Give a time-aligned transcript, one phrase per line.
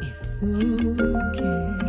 [0.00, 1.85] It's okay.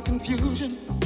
[0.00, 0.99] confusion.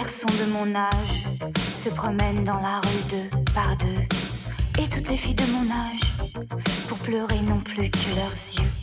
[0.00, 1.24] garçons de mon âge
[1.84, 4.82] se promènent dans la rue deux par deux.
[4.82, 6.14] Et toutes les filles de mon âge,
[6.88, 8.79] pour pleurer non plus que leurs yeux.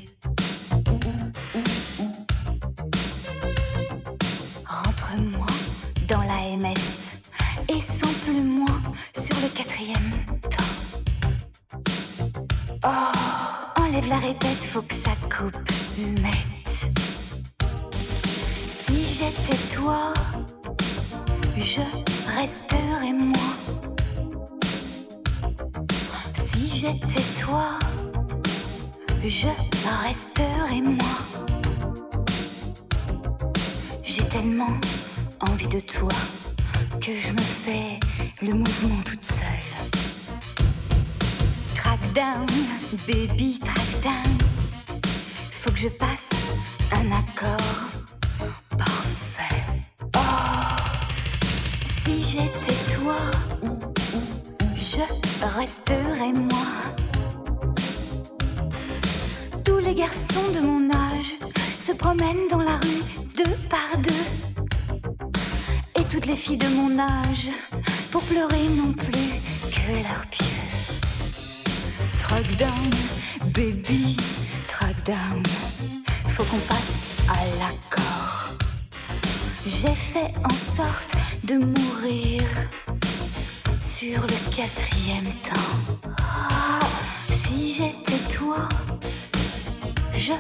[90.28, 90.34] je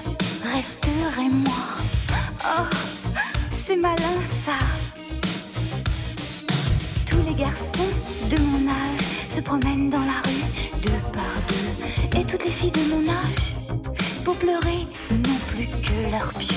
[0.49, 1.63] resterai moi.
[2.43, 2.63] Oh,
[3.65, 4.57] c'est malin ça.
[7.05, 7.91] Tous les garçons
[8.29, 12.19] de mon âge se promènent dans la rue deux par deux.
[12.19, 13.55] Et toutes les filles de mon âge,
[14.25, 16.56] pour pleurer non plus que leurs pieux.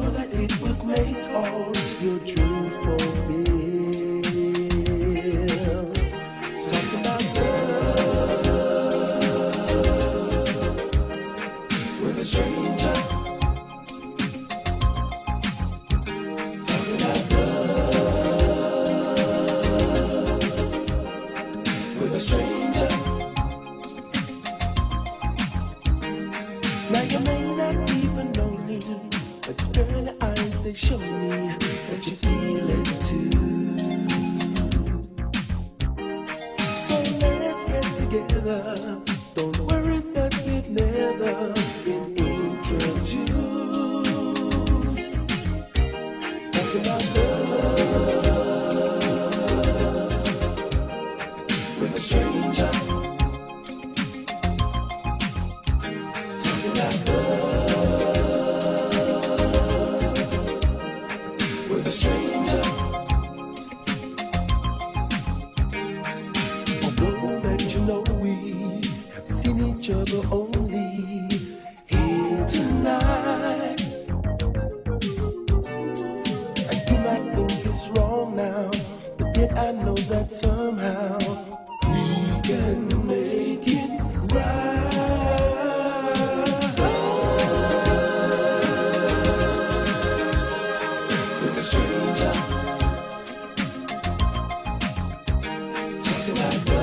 [96.21, 96.80] like a bad.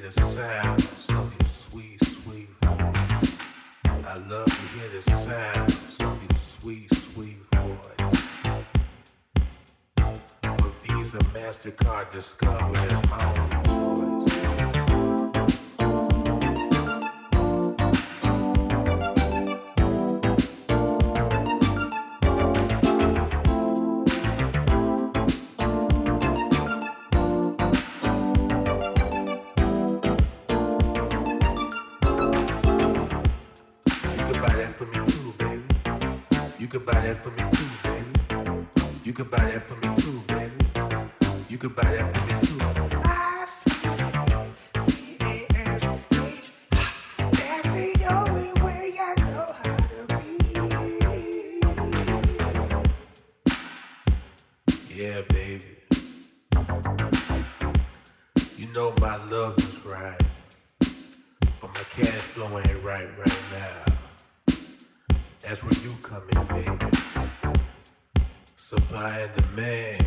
[0.00, 0.87] Hear the sounds
[37.08, 38.10] that for me too, baby.
[39.02, 40.52] You could buy that for me too, baby.
[41.48, 42.58] You could buy that for me too.
[43.02, 43.70] I see,
[44.80, 45.86] see the H.
[47.32, 50.24] That's the only way I know how to be.
[54.94, 55.72] Yeah, baby.
[58.58, 60.20] You know my love is right.
[61.60, 63.97] But my cash flow ain't right right now.
[65.40, 66.90] That's where you come in, baby.
[68.56, 70.06] Supply and demand.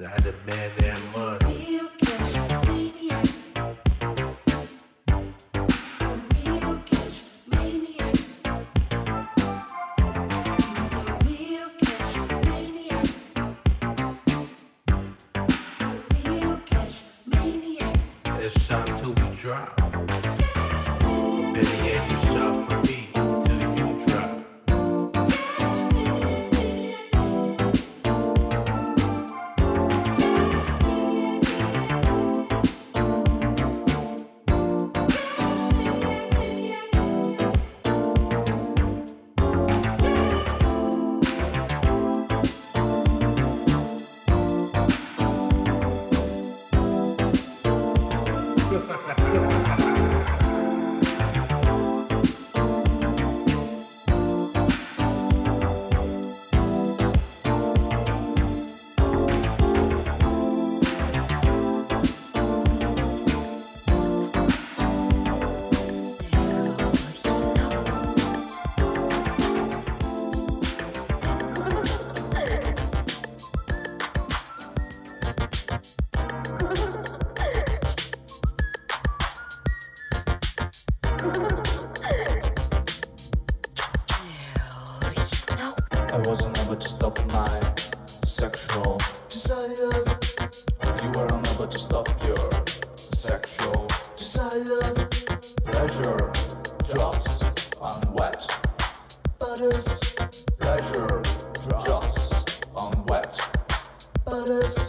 [0.00, 1.80] I demand that money.
[18.26, 19.83] Let's shop till we drop.
[95.44, 96.32] Pleasure
[96.94, 97.44] drops
[97.78, 98.48] on wet
[99.38, 100.14] butters.
[100.58, 101.22] Pleasure
[101.84, 103.38] drops on wet
[104.24, 104.83] butters.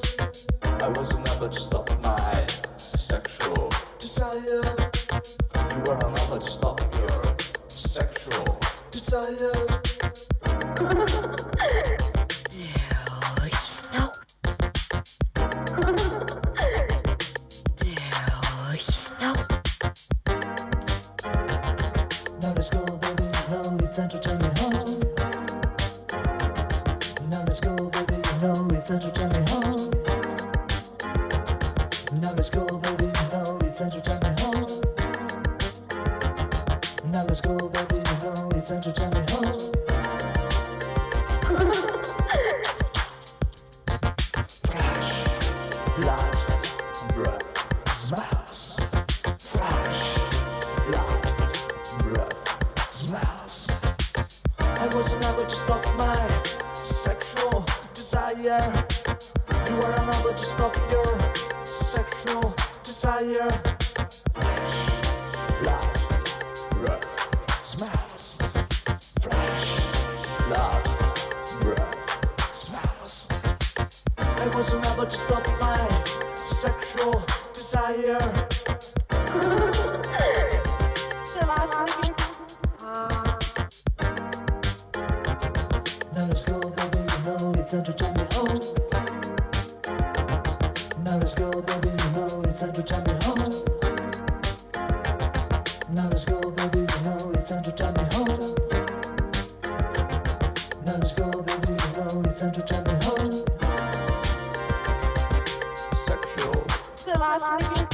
[107.26, 107.88] Sexual.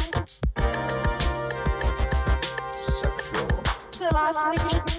[4.34, 4.91] Sexual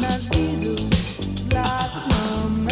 [0.00, 0.76] Nazir,
[1.20, 2.71] Zlatnom.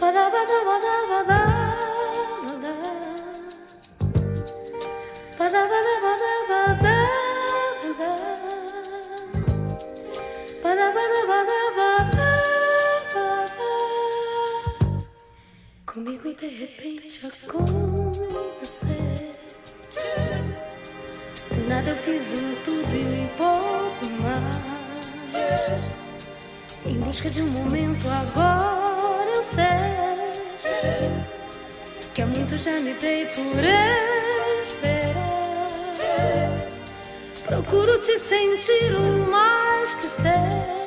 [0.00, 0.87] ba da ba da
[16.48, 18.88] de repente acontecer
[21.52, 24.58] Do nada eu fiz um tudo e um pouco mais.
[26.86, 30.32] Em busca de um momento agora eu sei
[32.14, 33.62] Que há muito já me dei por
[34.62, 35.18] esperar.
[37.44, 40.78] Procuro te sentir o mais que sei.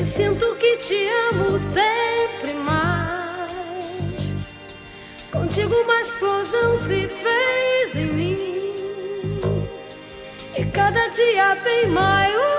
[0.00, 2.01] E sinto que te amo sempre
[11.12, 12.51] dia bem maior